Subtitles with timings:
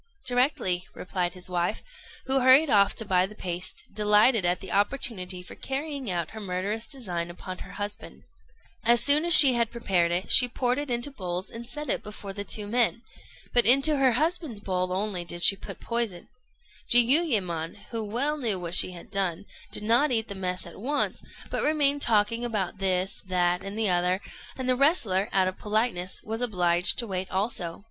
[0.25, 1.83] "Directly," replied his wife,
[2.25, 6.39] who hurried off to buy the paste, delighted at the opportunity for carrying out her
[6.39, 8.23] murderous design upon her husband.
[8.83, 12.33] As soon she had prepared it, she poured it into bowls and set it before
[12.33, 13.03] the two men;
[13.53, 16.29] but into her husband's bowl only she put poison.
[16.89, 21.21] Jiuyémon, who well knew what she had done, did not eat the mess at once,
[21.51, 24.19] but remained talking about this, that, and the other;
[24.57, 27.79] and the wrestler, out of politeness, was obliged to wait also.